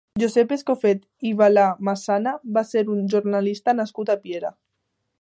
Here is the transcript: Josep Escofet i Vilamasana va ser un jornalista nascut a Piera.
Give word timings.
Josep 0.21 0.53
Escofet 0.55 1.03
i 1.31 1.33
Vilamasana 1.41 2.35
va 2.57 2.65
ser 2.73 2.85
un 2.97 3.07
jornalista 3.15 3.79
nascut 3.83 4.15
a 4.17 4.21
Piera. 4.27 4.57